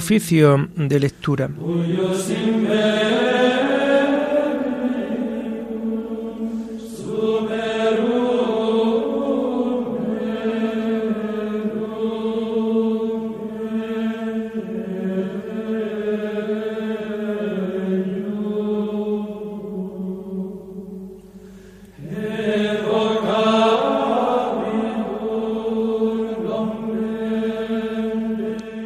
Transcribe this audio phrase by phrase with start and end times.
[0.00, 1.50] Oficio de lectura.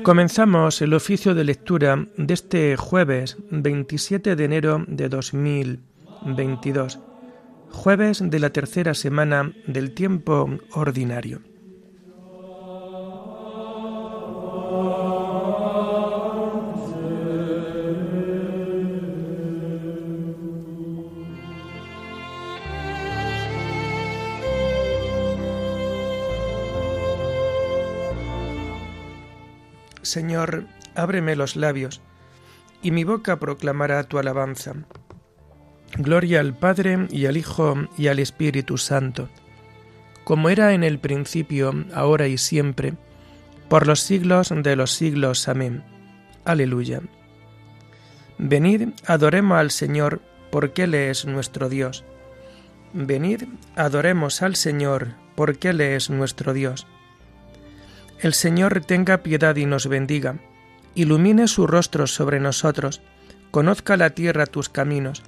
[0.04, 7.00] Comenzamos el oficio de lectura de este jueves 27 de enero de 2022,
[7.70, 11.40] jueves de la tercera semana del tiempo ordinario.
[30.14, 32.00] Señor, ábreme los labios,
[32.82, 34.74] y mi boca proclamará tu alabanza.
[35.98, 39.28] Gloria al Padre y al Hijo y al Espíritu Santo,
[40.22, 42.94] como era en el principio, ahora y siempre,
[43.68, 45.48] por los siglos de los siglos.
[45.48, 45.82] Amén.
[46.44, 47.00] Aleluya.
[48.38, 50.20] Venid, adoremos al Señor,
[50.52, 52.04] porque Él es nuestro Dios.
[52.92, 53.42] Venid,
[53.74, 56.86] adoremos al Señor, porque Él es nuestro Dios.
[58.24, 60.36] El Señor tenga piedad y nos bendiga,
[60.94, 63.02] ilumine su rostro sobre nosotros,
[63.50, 65.22] conozca la tierra tus caminos,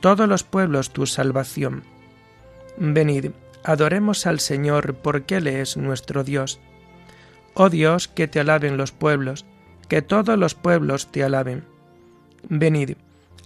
[0.00, 1.82] todos los pueblos tu salvación.
[2.76, 3.30] Venid,
[3.64, 6.60] adoremos al Señor porque Él es nuestro Dios.
[7.54, 9.46] Oh Dios, que te alaben los pueblos,
[9.88, 11.64] que todos los pueblos te alaben.
[12.50, 12.96] Venid,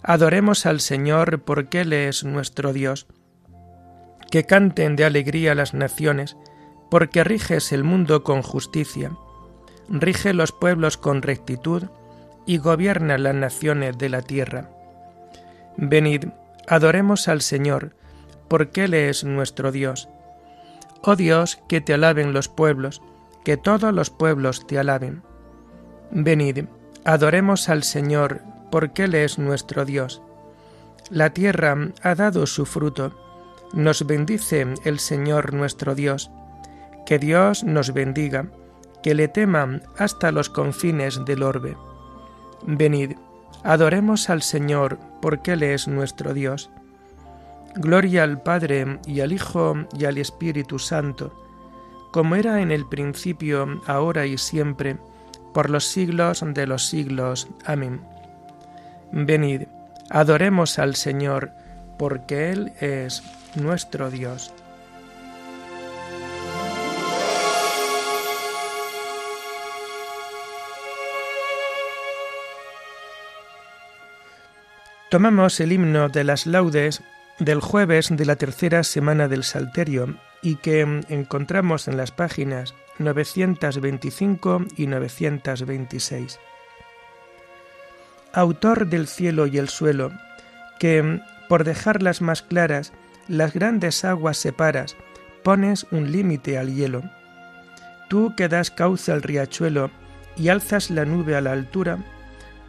[0.03, 3.06] adoremos al Señor porque Él es nuestro Dios.
[4.33, 6.37] Que canten de alegría las naciones,
[6.91, 9.13] porque riges el mundo con justicia,
[9.89, 11.85] rige los pueblos con rectitud
[12.47, 14.71] y gobierna las naciones de la tierra.
[15.77, 16.27] Venid,
[16.69, 17.95] adoremos al Señor,
[18.49, 20.09] porque Él es nuestro Dios.
[21.03, 23.03] Oh Dios, que te alaben los pueblos,
[23.45, 25.23] que todos los pueblos te alaben.
[26.11, 26.67] Venid,
[27.05, 30.23] adoremos al Señor, porque Él es nuestro Dios.
[31.11, 33.13] La tierra ha dado su fruto,
[33.73, 36.31] nos bendice el Señor nuestro Dios
[37.06, 38.47] que Dios nos bendiga,
[39.03, 41.77] que le teman hasta los confines del orbe.
[42.67, 43.12] Venid,
[43.62, 46.69] adoremos al Señor, porque Él es nuestro Dios.
[47.77, 51.33] Gloria al Padre y al Hijo y al Espíritu Santo,
[52.11, 54.97] como era en el principio, ahora y siempre,
[55.55, 57.49] por los siglos de los siglos.
[57.65, 58.00] Amén.
[59.12, 59.62] Venid,
[60.11, 61.53] adoremos al Señor,
[61.99, 63.23] porque Él es
[63.55, 64.53] nuestro Dios.
[75.09, 77.00] Tomamos el himno de las laudes
[77.39, 84.65] del jueves de la tercera semana del Salterio y que encontramos en las páginas 925
[84.77, 86.41] y 926.
[88.33, 90.11] Autor del cielo y el suelo,
[90.81, 92.93] que, por dejarlas más claras,
[93.28, 94.97] las grandes aguas separas,
[95.44, 97.03] pones un límite al hielo.
[98.09, 99.93] Tú que das cauce al riachuelo
[100.37, 101.99] y alzas la nube a la altura,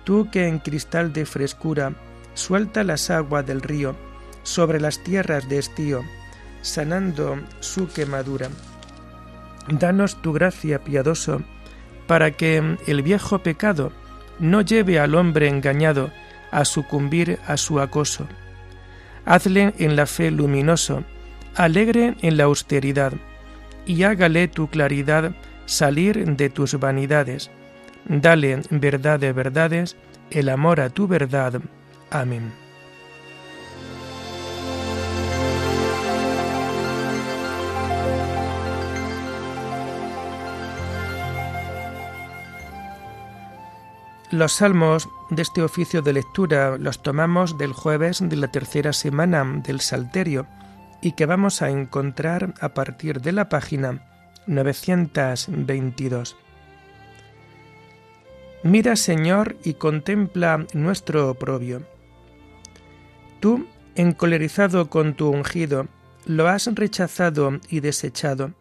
[0.04, 1.94] tú que en cristal de frescura
[2.38, 3.96] suelta las aguas del río
[4.44, 6.04] sobre las tierras de estío,
[6.62, 8.50] sanando su quemadura.
[9.68, 11.42] Danos tu gracia, piadoso,
[12.06, 13.92] para que el viejo pecado
[14.40, 16.12] no lleve al hombre engañado
[16.52, 18.28] a sucumbir a su acoso.
[19.26, 21.04] Hazle en la fe luminoso,
[21.56, 23.14] alegre en la austeridad,
[23.86, 25.34] y hágale tu claridad
[25.66, 27.52] salir de tus vanidades.
[28.06, 29.98] Dale verdad de verdades,
[30.30, 31.62] el amor a tu verdad.
[32.10, 32.54] Amén.
[44.30, 49.46] Los salmos de este oficio de lectura los tomamos del jueves de la tercera semana
[49.66, 50.48] del Salterio
[51.02, 54.02] y que vamos a encontrar a partir de la página
[54.48, 56.36] 922.
[58.64, 61.84] Mira, Señor, y contempla nuestro oprobio
[63.40, 65.88] Tú, encolerizado con tu ungido,
[66.26, 68.54] lo has rechazado y desechado.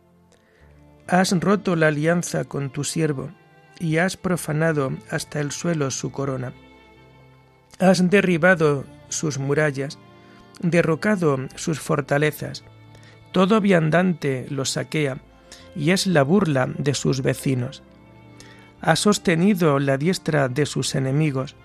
[1.09, 3.31] Has roto la alianza con tu siervo
[3.79, 6.53] y has profanado hasta el suelo su corona.
[7.79, 9.99] Has derribado sus murallas,
[10.61, 12.65] derrocado sus fortalezas.
[13.33, 15.19] Todo viandante lo saquea
[15.75, 17.83] y es la burla de sus vecinos.
[18.81, 21.57] Has sostenido la diestra de sus enemigos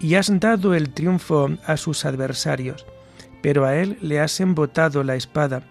[0.00, 2.86] y has dado el triunfo a sus adversarios,
[3.42, 5.62] pero a él le has embotado la espada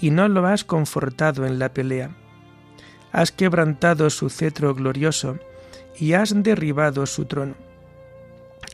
[0.00, 2.10] y no lo has confortado en la pelea.
[3.12, 5.38] Has quebrantado su cetro glorioso
[5.98, 7.54] y has derribado su trono.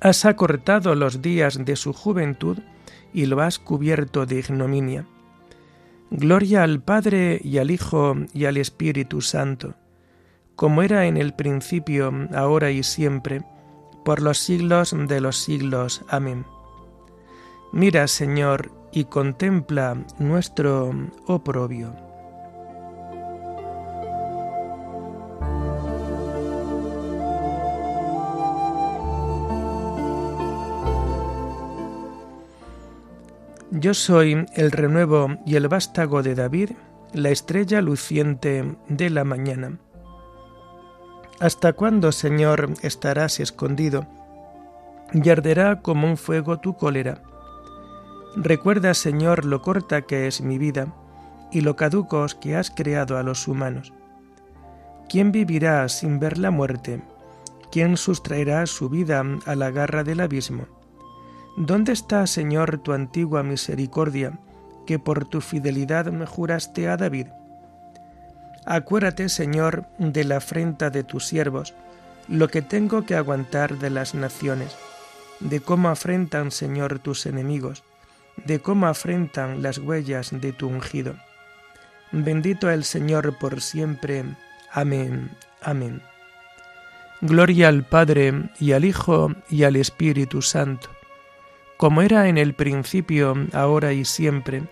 [0.00, 2.58] Has acortado los días de su juventud
[3.12, 5.06] y lo has cubierto de ignominia.
[6.10, 9.74] Gloria al Padre y al Hijo y al Espíritu Santo,
[10.56, 13.42] como era en el principio, ahora y siempre,
[14.04, 16.02] por los siglos de los siglos.
[16.08, 16.44] Amén.
[17.72, 20.92] Mira, Señor, y contempla nuestro
[21.26, 21.92] oprobio.
[33.72, 36.70] Yo soy el renuevo y el vástago de David,
[37.12, 39.80] la estrella luciente de la mañana.
[41.44, 44.06] ¿Hasta cuándo, Señor, estarás escondido?
[45.12, 47.20] Y arderá como un fuego tu cólera.
[48.34, 50.86] Recuerda, Señor, lo corta que es mi vida
[51.52, 53.92] y lo caducos que has creado a los humanos.
[55.10, 57.02] ¿Quién vivirá sin ver la muerte?
[57.70, 60.64] ¿Quién sustraerá su vida a la garra del abismo?
[61.58, 64.38] ¿Dónde está, Señor, tu antigua misericordia,
[64.86, 67.26] que por tu fidelidad me juraste a David?
[68.66, 71.74] Acuérdate, Señor, de la afrenta de tus siervos,
[72.28, 74.76] lo que tengo que aguantar de las naciones,
[75.40, 77.82] de cómo afrentan, Señor, tus enemigos,
[78.44, 81.14] de cómo afrentan las huellas de tu ungido.
[82.12, 84.24] Bendito el Señor por siempre.
[84.72, 85.30] Amén.
[85.62, 86.02] Amén.
[87.20, 90.90] Gloria al Padre y al Hijo y al Espíritu Santo
[91.76, 94.62] como era en el principio, ahora y siempre,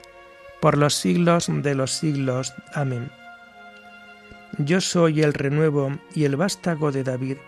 [0.61, 2.55] por los siglos de los siglos.
[2.75, 3.11] Amén.
[4.59, 7.39] Yo soy el renuevo y el vástago de David,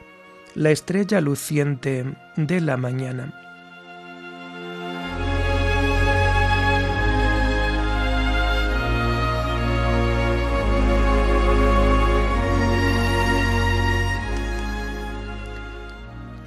[0.54, 2.04] la estrella luciente
[2.36, 3.40] de la mañana.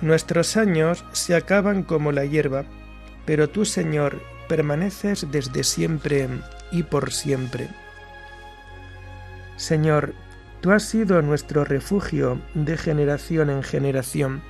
[0.02, 2.66] Nuestros años se acaban como la hierba,
[3.26, 6.28] pero tú, Señor, permaneces desde siempre
[6.72, 7.68] y por siempre.
[9.58, 10.14] Señor,
[10.62, 14.42] tú has sido nuestro refugio de generación en generación.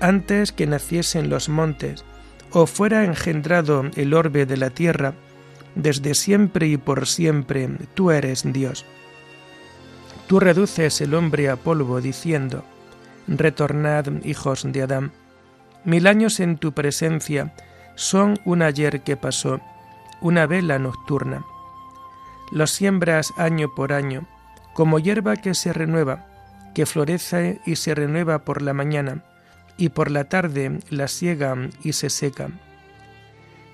[0.00, 2.04] Antes que naciesen los montes,
[2.52, 5.14] o fuera engendrado el orbe de la tierra,
[5.74, 8.84] desde siempre y por siempre tú eres Dios.
[10.26, 12.64] Tú reduces el hombre a polvo, diciendo,
[13.26, 15.12] Retornad, hijos de Adán.
[15.84, 17.54] Mil años en tu presencia
[17.94, 19.60] son un ayer que pasó,
[20.20, 21.44] una vela nocturna.
[22.52, 24.26] Los siembras año por año,
[24.74, 26.26] como hierba que se renueva,
[26.74, 29.24] que florece y se renueva por la mañana,
[29.76, 32.50] y por la tarde la siega y se seca.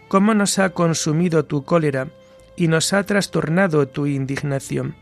[0.08, 2.08] ¿Cómo nos ha consumido tu cólera
[2.56, 4.94] y nos ha trastornado tu indignación?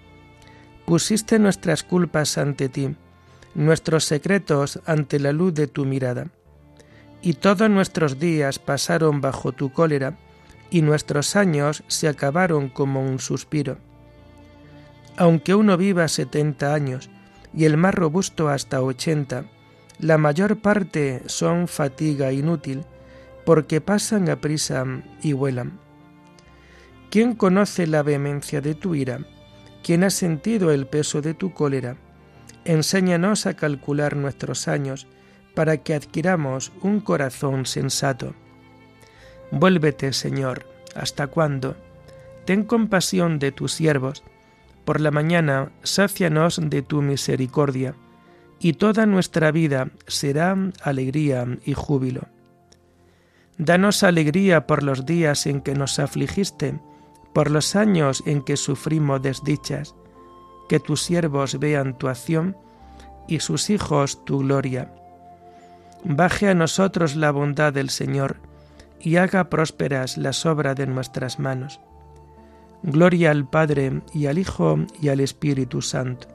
[0.87, 2.96] Pusiste nuestras culpas ante ti,
[3.55, 6.29] nuestros secretos ante la luz de tu mirada
[7.24, 10.19] y todos nuestros días pasaron bajo tu cólera,
[10.70, 13.79] y nuestros años se acabaron como un suspiro.
[15.17, 17.11] Aunque uno viva setenta años,
[17.53, 19.44] y el más robusto hasta ochenta,
[20.01, 22.85] la mayor parte son fatiga inútil,
[23.44, 24.85] porque pasan a prisa
[25.23, 25.79] y vuelan.
[27.11, 29.21] ¿Quién conoce la vehemencia de tu ira?
[29.85, 31.97] ¿Quién ha sentido el peso de tu cólera?
[32.65, 35.06] Enséñanos a calcular nuestros años,
[35.55, 38.35] para que adquiramos un corazón sensato.
[39.53, 40.67] Vuélvete, Señor,
[40.97, 41.77] ¿hasta cuándo?
[42.44, 44.25] Ten compasión de tus siervos.
[44.84, 47.94] Por la mañana, sácianos de tu misericordia,
[48.58, 52.22] y toda nuestra vida será alegría y júbilo.
[53.58, 56.81] Danos alegría por los días en que nos afligiste,
[57.32, 59.94] por los años en que sufrimos desdichas,
[60.69, 62.56] que tus siervos vean tu acción
[63.29, 64.93] y sus hijos tu gloria
[66.05, 68.36] baje a nosotros la bondad del Señor
[69.00, 71.81] y haga prósperas las obras de nuestras manos.
[72.86, 76.29] Gloria al Padre y al Hijo y al Espíritu Santo,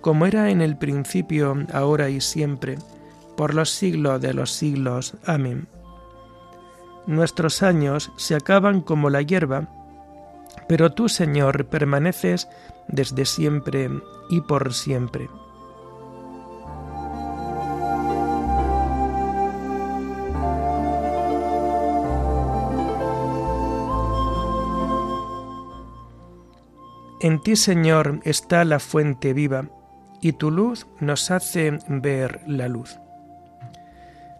[0.00, 2.78] como era en el principio, ahora y siempre,
[3.36, 5.18] por los siglos de los siglos.
[5.26, 5.68] Amén.
[7.06, 9.68] Nuestros años se acaban como la hierba,
[10.66, 12.48] pero tú, Señor, permaneces
[12.88, 13.90] desde siempre
[14.30, 15.28] y por siempre.
[27.20, 29.64] En ti, Señor, está la fuente viva,
[30.20, 32.98] y tu luz nos hace ver la luz.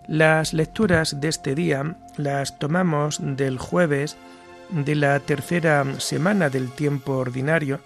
[0.06, 4.16] Las lecturas de este día las tomamos del jueves
[4.70, 7.80] de la tercera semana del tiempo ordinario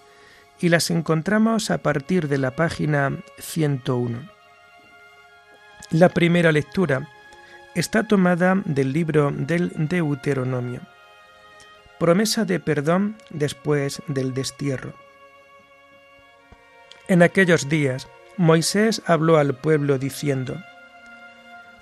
[0.59, 4.19] y las encontramos a partir de la página 101.
[5.89, 7.07] La primera lectura
[7.75, 10.81] está tomada del libro del Deuteronomio.
[12.01, 14.95] Promesa de perdón después del destierro.
[17.07, 20.57] En aquellos días, Moisés habló al pueblo diciendo,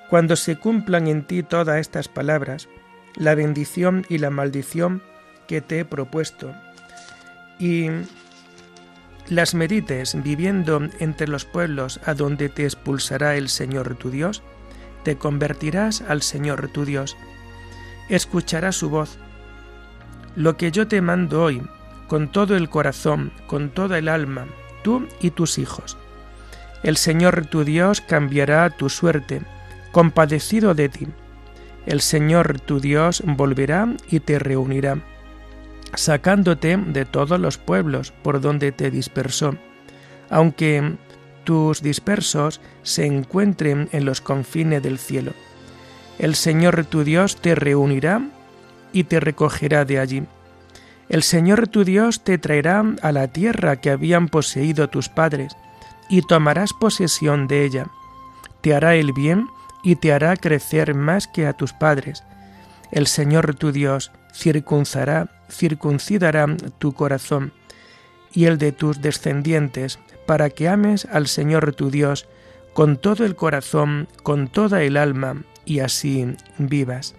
[0.10, 2.68] Cuando se cumplan en ti todas estas palabras,
[3.16, 5.02] la bendición y la maldición
[5.48, 6.54] que te he propuesto,
[7.58, 7.88] y
[9.30, 14.44] las medites viviendo entre los pueblos a donde te expulsará el Señor tu Dios,
[15.06, 17.16] te convertirás al Señor tu Dios.
[18.10, 19.18] Escucharás su voz.
[20.36, 21.62] Lo que yo te mando hoy,
[22.08, 24.48] con todo el corazón, con toda el alma,
[24.84, 25.98] tú y tus hijos.
[26.84, 29.42] El Señor tu Dios cambiará tu suerte,
[29.92, 31.08] compadecido de ti.
[31.86, 34.98] El Señor tu Dios volverá y te reunirá,
[35.94, 39.56] sacándote de todos los pueblos por donde te dispersó,
[40.30, 40.96] aunque
[41.44, 45.34] tus dispersos se encuentren en los confines del cielo.
[46.18, 48.22] El Señor tu Dios te reunirá
[48.94, 50.24] y te recogerá de allí.
[51.10, 55.56] El Señor tu Dios te traerá a la tierra que habían poseído tus padres,
[56.10, 57.88] y tomarás posesión de ella.
[58.62, 59.48] Te hará el bien
[59.84, 62.24] y te hará crecer más que a tus padres.
[62.92, 66.48] El Señor tu Dios circuncidará, circuncidará
[66.80, 67.54] tu corazón
[68.34, 72.28] y el de tus descendientes para que ames al Señor tu Dios
[72.74, 77.16] con todo el corazón, con toda el alma, y así vivas.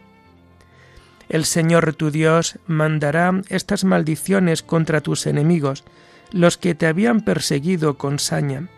[1.30, 5.84] El Señor tu Dios mandará estas maldiciones contra tus enemigos,
[6.32, 8.68] los que te habían perseguido con saña,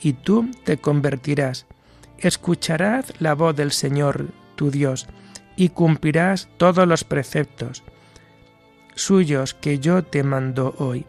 [0.00, 1.66] y tú te convertirás.
[2.18, 5.06] Escucharás la voz del Señor tu Dios,
[5.56, 7.84] y cumplirás todos los preceptos
[8.94, 11.06] suyos que yo te mando hoy.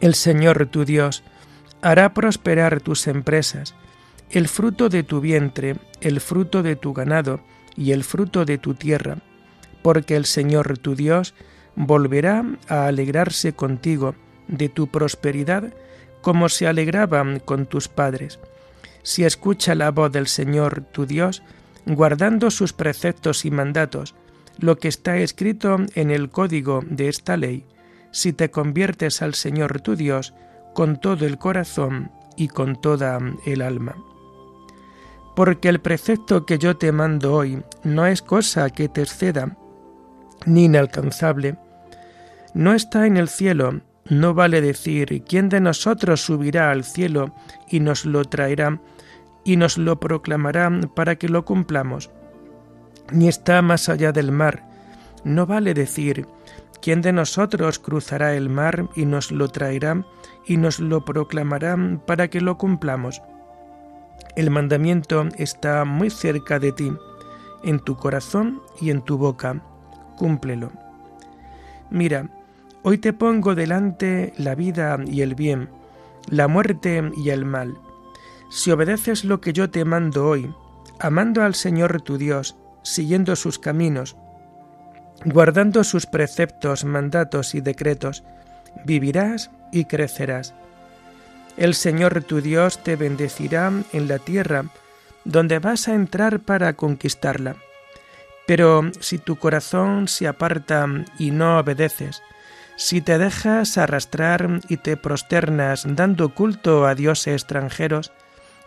[0.00, 1.22] El Señor tu Dios
[1.80, 3.74] hará prosperar tus empresas,
[4.30, 7.40] el fruto de tu vientre, el fruto de tu ganado
[7.76, 9.18] y el fruto de tu tierra,
[9.82, 11.34] porque el Señor tu Dios
[11.74, 14.14] volverá a alegrarse contigo
[14.48, 15.72] de tu prosperidad
[16.20, 18.38] como se alegraba con tus padres.
[19.02, 21.42] Si escucha la voz del Señor tu Dios,
[21.84, 24.14] guardando sus preceptos y mandatos,
[24.58, 27.66] lo que está escrito en el código de esta ley,
[28.12, 30.34] si te conviertes al Señor tu Dios,
[30.74, 33.96] con todo el corazón y con toda el alma.
[35.34, 39.56] Porque el precepto que yo te mando hoy no es cosa que te exceda,
[40.46, 41.56] ni inalcanzable.
[42.54, 47.34] No está en el cielo, no vale decir quién de nosotros subirá al cielo
[47.68, 48.80] y nos lo traerá
[49.44, 52.10] y nos lo proclamará para que lo cumplamos.
[53.10, 54.68] Ni está más allá del mar,
[55.24, 56.26] no vale decir
[56.80, 60.04] quién de nosotros cruzará el mar y nos lo traerá
[60.46, 63.22] y nos lo proclamarán para que lo cumplamos.
[64.36, 66.92] El mandamiento está muy cerca de ti,
[67.62, 69.62] en tu corazón y en tu boca.
[70.22, 70.70] Cúmplelo.
[71.90, 72.28] Mira,
[72.84, 75.68] hoy te pongo delante la vida y el bien,
[76.28, 77.76] la muerte y el mal.
[78.48, 80.54] Si obedeces lo que yo te mando hoy,
[81.00, 84.16] amando al Señor tu Dios, siguiendo sus caminos,
[85.24, 88.22] guardando sus preceptos, mandatos y decretos,
[88.84, 90.54] vivirás y crecerás.
[91.56, 94.66] El Señor tu Dios te bendecirá en la tierra
[95.24, 97.56] donde vas a entrar para conquistarla.
[98.46, 100.86] Pero si tu corazón se aparta
[101.18, 102.22] y no obedeces,
[102.76, 108.12] si te dejas arrastrar y te prosternas dando culto a dioses extranjeros,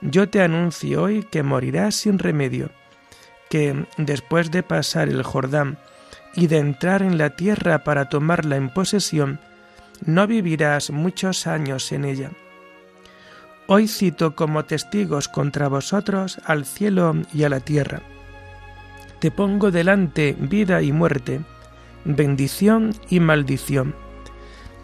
[0.01, 2.70] yo te anuncio hoy que morirás sin remedio,
[3.50, 5.77] que después de pasar el Jordán
[6.36, 9.39] y de entrar en la tierra para tomarla en posesión,
[10.05, 12.32] no vivirás muchos años en ella.
[13.67, 18.01] Hoy cito como testigos contra vosotros al cielo y a la tierra.
[19.25, 21.41] Te pongo delante vida y muerte,
[22.03, 23.96] bendición y maldición.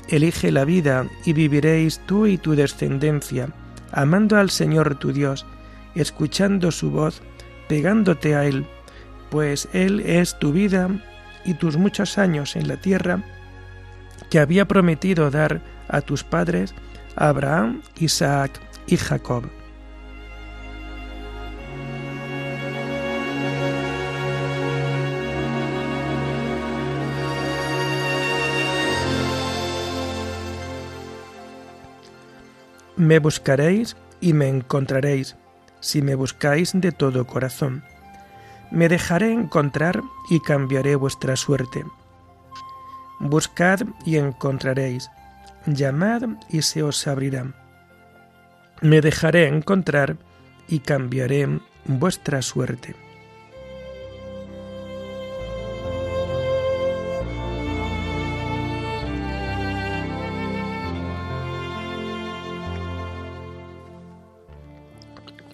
[0.10, 3.50] Elige la vida y viviréis tú y tu descendencia,
[3.92, 5.46] amando al Señor tu Dios,
[5.94, 7.22] escuchando su voz,
[7.70, 8.66] pegándote a Él,
[9.30, 10.90] pues Él es tu vida
[11.46, 13.22] y tus muchos años en la tierra,
[14.32, 16.74] que había prometido dar a tus padres,
[17.16, 19.44] Abraham, Isaac y Jacob.
[33.02, 35.36] Me buscaréis y me encontraréis,
[35.80, 37.84] si me buscáis de todo corazón.
[38.70, 41.84] Me dejaré encontrar y cambiaré vuestra suerte.
[43.20, 45.10] Buscad y encontraréis,
[45.66, 47.48] llamad y se os abrirá.
[48.82, 50.18] Me dejaré encontrar
[50.68, 52.96] y cambiaré vuestra suerte.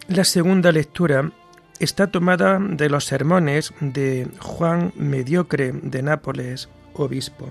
[0.07, 1.33] La segunda lectura
[1.79, 7.49] está tomada de los sermones de Juan Mediocre de Nápoles, obispo.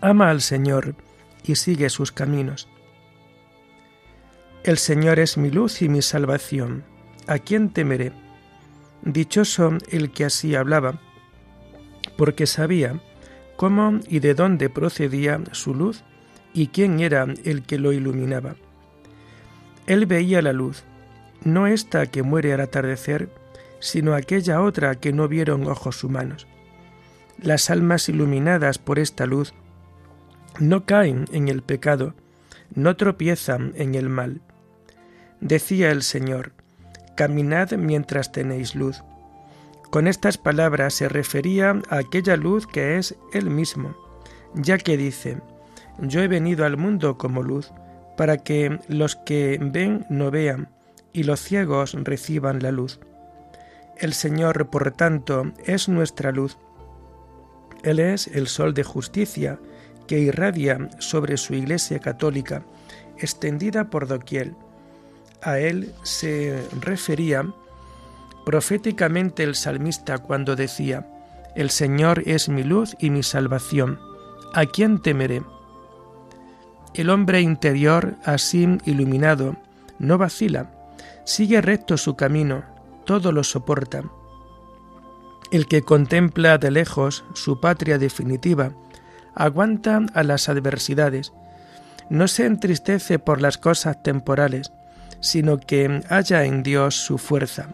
[0.00, 0.94] Ama al Señor
[1.44, 2.66] y sigue sus caminos.
[4.62, 6.82] El Señor es mi luz y mi salvación.
[7.26, 8.12] ¿A quién temeré?
[9.02, 10.98] Dichoso el que así hablaba,
[12.16, 13.02] porque sabía
[13.56, 16.04] cómo y de dónde procedía su luz
[16.54, 18.56] y quién era el que lo iluminaba.
[19.86, 20.84] Él veía la luz,
[21.42, 23.28] no esta que muere al atardecer,
[23.80, 26.46] sino aquella otra que no vieron ojos humanos.
[27.38, 29.52] Las almas iluminadas por esta luz
[30.58, 32.14] no caen en el pecado,
[32.74, 34.40] no tropiezan en el mal.
[35.40, 36.52] Decía el Señor,
[37.16, 39.02] caminad mientras tenéis luz.
[39.90, 43.94] Con estas palabras se refería a aquella luz que es Él mismo,
[44.54, 45.42] ya que dice,
[45.98, 47.72] yo he venido al mundo como luz,
[48.16, 50.68] para que los que ven no vean
[51.12, 53.00] y los ciegos reciban la luz.
[53.96, 56.58] El Señor, por tanto, es nuestra luz.
[57.82, 59.58] Él es el sol de justicia
[60.06, 62.64] que irradia sobre su Iglesia católica,
[63.18, 64.52] extendida por doquier.
[65.42, 67.46] A él se refería
[68.44, 71.06] proféticamente el salmista cuando decía,
[71.54, 73.98] El Señor es mi luz y mi salvación.
[74.52, 75.42] ¿A quién temeré?
[76.94, 79.56] El hombre interior, así iluminado,
[79.98, 80.70] no vacila,
[81.24, 82.62] sigue recto su camino,
[83.04, 84.04] todo lo soporta.
[85.50, 88.72] El que contempla de lejos su patria definitiva,
[89.34, 91.32] aguanta a las adversidades,
[92.10, 94.72] no se entristece por las cosas temporales,
[95.20, 97.68] sino que halla en Dios su fuerza.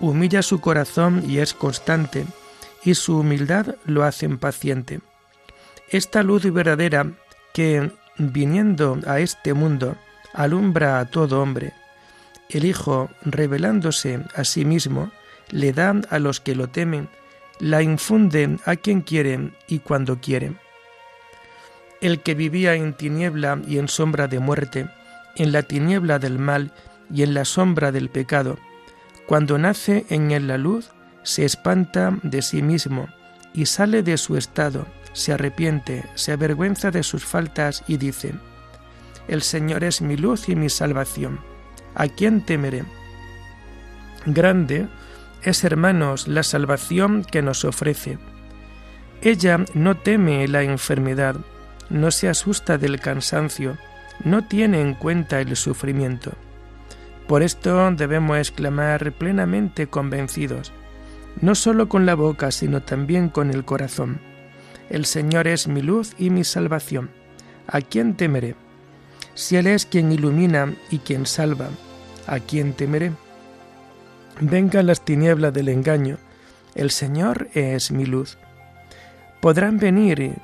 [0.00, 2.24] Humilla su corazón y es constante,
[2.84, 5.00] y su humildad lo hace paciente.
[5.90, 7.10] Esta luz verdadera
[7.52, 9.96] que viniendo a este mundo,
[10.32, 11.72] alumbra a todo hombre.
[12.48, 15.10] El Hijo, revelándose a sí mismo,
[15.50, 17.08] le da a los que lo temen,
[17.58, 20.52] la infunde a quien quiere y cuando quiere.
[22.00, 24.88] El que vivía en tiniebla y en sombra de muerte,
[25.36, 26.72] en la tiniebla del mal
[27.12, 28.58] y en la sombra del pecado,
[29.26, 30.90] cuando nace en él la luz,
[31.22, 33.08] se espanta de sí mismo
[33.52, 38.34] y sale de su estado se arrepiente, se avergüenza de sus faltas y dice,
[39.28, 41.40] El Señor es mi luz y mi salvación.
[41.94, 42.84] ¿A quién temeré?
[44.26, 44.88] Grande
[45.42, 48.18] es, hermanos, la salvación que nos ofrece.
[49.22, 51.36] Ella no teme la enfermedad,
[51.88, 53.78] no se asusta del cansancio,
[54.22, 56.32] no tiene en cuenta el sufrimiento.
[57.26, 60.74] Por esto debemos exclamar plenamente convencidos,
[61.40, 64.35] no solo con la boca, sino también con el corazón
[64.90, 67.10] el Señor es mi luz y mi salvación.
[67.66, 68.54] ¿A quién temeré?
[69.34, 71.68] Si Él es quien ilumina y quien salva,
[72.26, 73.12] ¿a quién temeré?
[74.40, 76.18] Vengan las tinieblas del engaño,
[76.74, 78.38] el Señor es mi luz.
[79.40, 80.34] Podrán venir,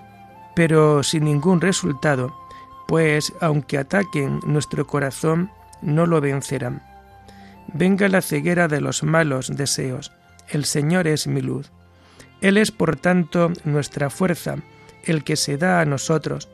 [0.55, 2.35] pero sin ningún resultado,
[2.89, 5.51] pues aunque ataquen nuestro corazón,
[5.83, 6.83] no lo vencerán.
[7.73, 10.13] Venga la ceguera de los malos deseos,
[10.49, 11.71] el Señor es mi luz.
[12.43, 14.57] Él es, por tanto, nuestra fuerza,
[15.05, 16.49] el que se da a nosotros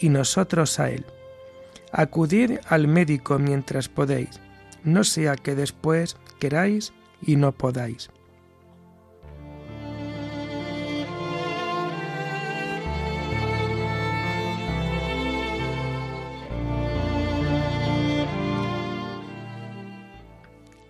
[0.00, 1.06] y nosotros a Él.
[1.92, 4.40] Acudid al médico mientras podéis,
[4.82, 8.10] no sea que después queráis y no podáis.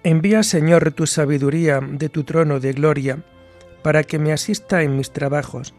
[0.02, 3.22] Envía, Señor, tu sabiduría de tu trono de gloria,
[3.88, 5.72] para que me asista en mis trabajos,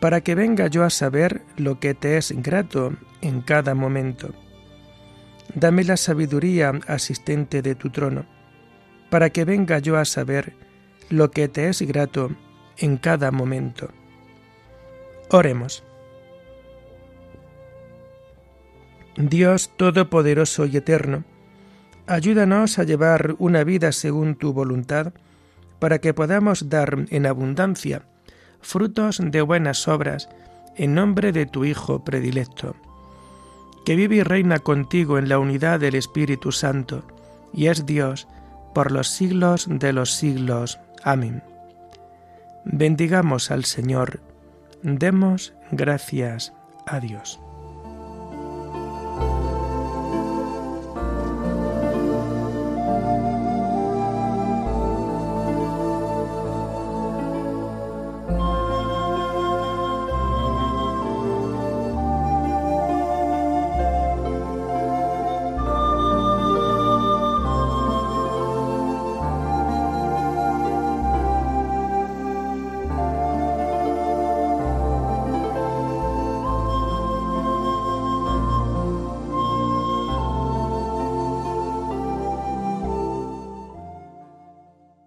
[0.00, 4.34] para que venga yo a saber lo que te es grato en cada momento.
[5.54, 8.26] Dame la sabiduría asistente de tu trono,
[9.08, 10.52] para que venga yo a saber
[11.08, 12.30] lo que te es grato
[12.76, 13.88] en cada momento.
[15.30, 15.82] Oremos.
[19.16, 21.24] Dios Todopoderoso y Eterno,
[22.06, 25.14] ayúdanos a llevar una vida según tu voluntad,
[25.78, 28.02] para que podamos dar en abundancia
[28.60, 30.28] frutos de buenas obras
[30.76, 32.76] en nombre de tu Hijo predilecto.
[33.84, 37.04] que vive y reina contigo en la unidad del Espíritu Santo,
[37.54, 38.28] y es Dios
[38.74, 40.78] por los siglos de los siglos.
[41.02, 41.42] Amén.
[42.66, 44.20] Bendigamos al Señor,
[44.82, 46.52] demos gracias
[46.86, 47.40] a Dios.